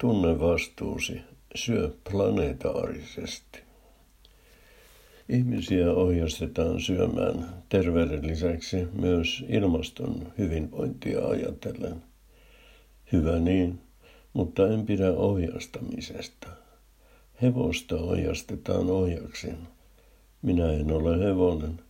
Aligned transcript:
Tunne 0.00 0.40
vastuusi, 0.40 1.20
syö 1.54 1.90
planetaarisesti. 2.10 3.58
Ihmisiä 5.28 5.92
ohjastetaan 5.92 6.80
syömään 6.80 7.48
terveyden 7.68 8.26
lisäksi 8.26 8.88
myös 8.92 9.44
ilmaston 9.48 10.32
hyvinvointia 10.38 11.26
ajatellen. 11.26 12.02
Hyvä 13.12 13.38
niin, 13.38 13.80
mutta 14.32 14.68
en 14.68 14.86
pidä 14.86 15.12
ohjastamisesta. 15.12 16.48
Hevosta 17.42 17.96
ohjastetaan 17.96 18.90
ohjaksin. 18.90 19.58
Minä 20.42 20.72
en 20.72 20.92
ole 20.92 21.18
hevonen, 21.24 21.80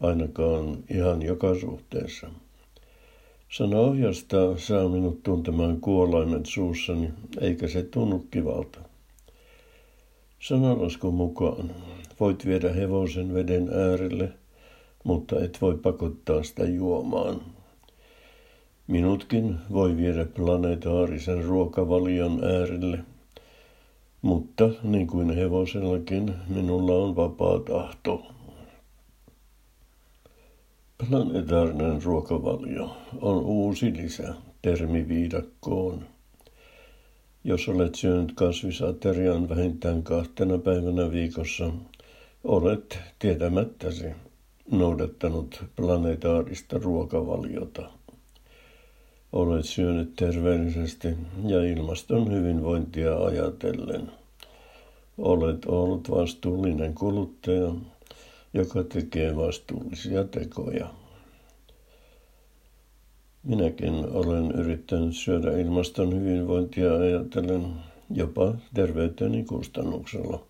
ainakaan 0.00 0.84
ihan 0.90 1.22
joka 1.22 1.54
suhteessa. 1.60 2.30
Sana 3.48 3.78
ohjastaa 3.78 4.56
saa 4.56 4.88
minut 4.88 5.22
tuntemaan 5.22 5.80
kuolaimet 5.80 6.46
suussani, 6.46 7.10
eikä 7.40 7.68
se 7.68 7.82
tunnu 7.82 8.26
kivalta. 8.30 8.80
Sanalaskun 10.40 11.14
mukaan 11.14 11.70
voit 12.20 12.46
viedä 12.46 12.72
hevosen 12.72 13.34
veden 13.34 13.68
äärelle, 13.72 14.32
mutta 15.04 15.40
et 15.40 15.58
voi 15.60 15.76
pakottaa 15.76 16.42
sitä 16.42 16.64
juomaan. 16.64 17.40
Minutkin 18.86 19.56
voi 19.72 19.96
viedä 19.96 20.24
planetaarisen 20.24 21.44
ruokavalion 21.44 22.44
äärelle, 22.44 22.98
mutta 24.22 24.70
niin 24.82 25.06
kuin 25.06 25.30
hevosellakin, 25.30 26.34
minulla 26.48 26.92
on 26.92 27.16
vapaa 27.16 27.58
tahto. 27.58 28.26
Planetaarinen 31.06 32.02
ruokavalio 32.02 32.96
on 33.20 33.36
uusi 33.44 33.96
lisä 33.96 34.34
termiviidakkoon. 34.62 36.04
Jos 37.44 37.68
olet 37.68 37.94
syönyt 37.94 38.32
kasvisaterian 38.34 39.48
vähintään 39.48 40.02
kahtena 40.02 40.58
päivänä 40.58 41.10
viikossa, 41.10 41.70
olet 42.44 42.98
tietämättäsi 43.18 44.06
noudattanut 44.70 45.64
planetaarista 45.76 46.78
ruokavaliota. 46.78 47.90
Olet 49.32 49.64
syönyt 49.64 50.16
terveellisesti 50.16 51.08
ja 51.46 51.62
ilmaston 51.62 52.32
hyvinvointia 52.32 53.16
ajatellen. 53.16 54.12
Olet 55.18 55.64
ollut 55.64 56.10
vastuullinen 56.10 56.94
kuluttaja, 56.94 57.74
joka 58.54 58.84
tekee 58.84 59.36
vastuullisia 59.36 60.24
tekoja. 60.24 60.94
Minäkin 63.42 63.94
olen 63.94 64.50
yrittänyt 64.50 65.16
syödä 65.16 65.58
ilmaston 65.58 66.14
hyvinvointia 66.14 66.94
ajatellen 66.94 67.66
jopa 68.10 68.54
terveyteni 68.74 69.44
kustannuksella. 69.44 70.46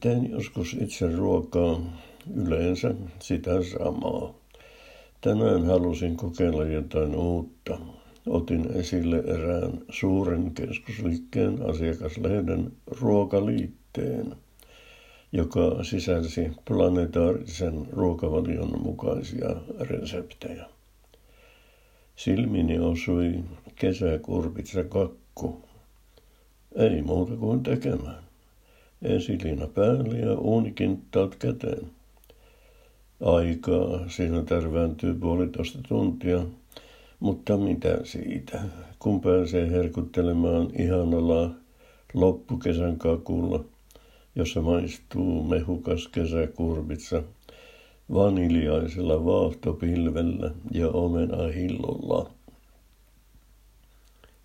Teen 0.00 0.30
joskus 0.30 0.76
itse 0.80 1.16
ruokaa, 1.16 1.80
yleensä 2.34 2.94
sitä 3.18 3.50
samaa. 3.62 4.34
Tänään 5.20 5.64
halusin 5.64 6.16
kokeilla 6.16 6.64
jotain 6.64 7.14
uutta. 7.14 7.78
Otin 8.26 8.70
esille 8.74 9.18
erään 9.18 9.72
suuren 9.90 10.54
keskusliikkeen 10.54 11.70
asiakaslehden 11.70 12.72
ruokaliitteen, 12.86 14.36
joka 15.34 15.84
sisälsi 15.84 16.50
planetaarisen 16.68 17.86
ruokavalion 17.92 18.82
mukaisia 18.82 19.56
reseptejä. 19.80 20.66
Silmini 22.16 22.78
osui 22.78 23.34
kesäkurpitsa 23.74 24.84
kakku. 24.84 25.62
Ei 26.76 27.02
muuta 27.02 27.36
kuin 27.36 27.62
tekemään. 27.62 28.24
Esiliina 29.02 29.66
päälle 29.66 30.18
ja 30.18 30.34
uunikintaat 30.34 31.34
käteen. 31.34 31.90
Aikaa 33.20 34.08
siinä 34.08 34.42
tärvääntyy 34.42 35.14
puolitoista 35.14 35.78
tuntia, 35.88 36.46
mutta 37.20 37.56
mitä 37.56 37.98
siitä, 38.04 38.62
kun 38.98 39.20
pääsee 39.20 39.70
herkuttelemaan 39.70 40.70
ihanalla 40.78 41.50
loppukesän 42.14 42.98
kakulla, 42.98 43.64
jossa 44.36 44.60
maistuu 44.60 45.42
mehukas 45.42 46.08
kesäkurvitsa 46.08 47.22
vaniljaisella 48.14 49.24
vaahtopilvellä 49.24 50.50
ja 50.70 50.88
hillolla. 51.54 52.30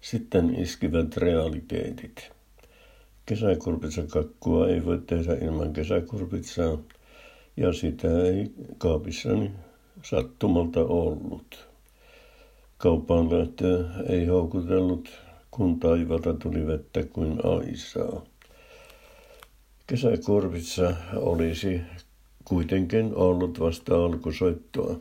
Sitten 0.02 0.56
iskivät 0.60 1.18
realiteetit. 1.18 2.32
kakkua 4.08 4.68
ei 4.68 4.86
voi 4.86 5.02
tehdä 5.08 5.34
ilman 5.34 5.74
kesäkurpitsaa, 5.74 6.78
ja 7.58 7.74
sitä 7.74 8.24
ei 8.24 8.52
kaapissani 8.78 9.52
sattumalta 10.04 10.80
ollut. 10.80 11.68
Kauppaan 12.78 13.40
lähtö 13.40 13.86
ei 14.10 14.26
houkutellut, 14.26 15.10
kun 15.52 15.80
taivalta 15.80 16.34
tuli 16.34 16.68
vettä 16.68 17.04
kuin 17.04 17.46
aisaa. 17.46 18.22
Kesäkorvissa 19.90 20.94
olisi 21.16 21.82
kuitenkin 22.46 23.16
ollut 23.16 23.60
vasta 23.60 24.06
alkusoittoa. 24.06 25.00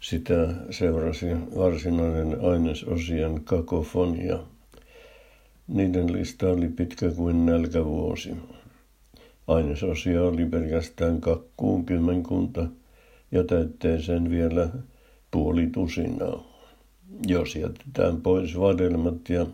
Sitä 0.00 0.54
seurasi 0.70 1.26
varsinainen 1.56 2.40
ainesosien 2.40 3.40
kakofonia. 3.44 4.38
Niiden 5.68 6.12
lista 6.12 6.48
oli 6.48 6.68
pitkä 6.68 7.10
kuin 7.10 7.46
nälkävuosi. 7.46 8.30
Ainesosia 9.46 10.22
oli 10.22 10.46
pelkästään 10.46 11.20
kakkuun 11.20 11.84
kymmenkunta 11.84 12.66
ja 13.32 13.44
täytteeseen 13.44 14.30
vielä 14.30 14.68
puoli 15.30 15.66
tusinaa. 15.66 16.44
Jos 17.26 17.56
jätetään 17.56 18.20
pois 18.20 18.58
vadelmat 18.60 19.28
ja 19.28 19.46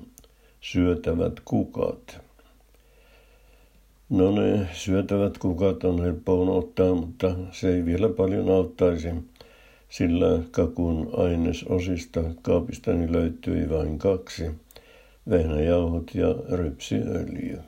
syötävät 0.60 1.40
kukat. 1.44 2.27
No 4.10 4.30
ne 4.30 4.68
syötävät 4.72 5.38
kukat 5.38 5.84
on 5.84 6.02
helppo 6.02 6.34
unohtaa, 6.34 6.94
mutta 6.94 7.34
se 7.52 7.74
ei 7.74 7.84
vielä 7.84 8.08
paljon 8.08 8.50
auttaisi, 8.50 9.08
sillä 9.88 10.42
kakun 10.50 11.10
ainesosista 11.16 12.20
kaapistani 12.42 13.12
löytyi 13.12 13.70
vain 13.70 13.98
kaksi, 13.98 14.50
vehnäjauhot 15.30 16.14
ja 16.14 16.34
rypsiöljy. 16.50 17.58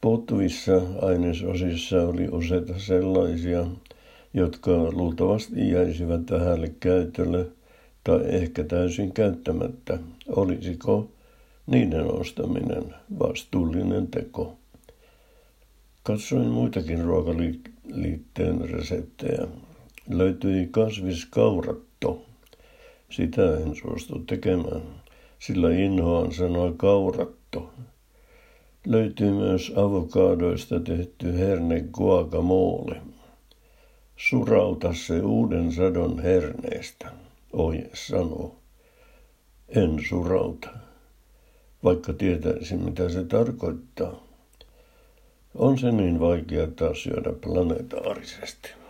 Puuttuvissa 0.00 0.82
ainesosissa 1.02 2.02
oli 2.02 2.28
useita 2.28 2.78
sellaisia, 2.78 3.66
jotka 4.34 4.72
luultavasti 4.92 5.70
jäisivät 5.70 6.30
vähälle 6.30 6.72
käytölle 6.80 7.46
tai 8.04 8.20
ehkä 8.24 8.64
täysin 8.64 9.12
käyttämättä. 9.12 9.98
Olisiko 10.28 11.08
niiden 11.66 12.12
ostaminen 12.12 12.94
vastuullinen 13.18 14.06
teko? 14.06 14.56
Katsoin 16.06 16.46
muitakin 16.46 17.04
ruokaliitteen 17.04 18.70
reseptejä. 18.70 19.46
Löytyi 20.08 20.68
kasviskauratto. 20.70 22.22
Sitä 23.10 23.56
en 23.56 23.76
suostu 23.76 24.18
tekemään, 24.18 24.82
sillä 25.38 25.70
inhoan 25.70 26.32
sanoa 26.32 26.72
kauratto. 26.76 27.70
Löytyy 28.86 29.30
myös 29.30 29.72
avokadoista 29.76 30.80
tehty 30.80 31.38
herne 31.38 31.84
guacamole. 31.92 32.96
Surauta 34.16 34.94
se 34.94 35.20
uuden 35.22 35.72
sadon 35.72 36.22
herneestä, 36.22 37.12
oje 37.52 37.90
sanoo. 37.94 38.56
En 39.68 40.00
surauta, 40.08 40.68
vaikka 41.84 42.12
tietäisin 42.12 42.84
mitä 42.84 43.08
se 43.08 43.24
tarkoittaa. 43.24 44.33
On 45.54 45.78
se 45.78 45.92
niin 45.92 46.20
vaikea 46.20 46.66
taas 46.66 47.02
syödä 47.02 47.32
planetaarisesti. 47.40 48.83